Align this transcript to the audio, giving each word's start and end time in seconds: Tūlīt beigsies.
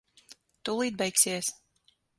Tūlīt 0.69 0.97
beigsies. 1.03 1.55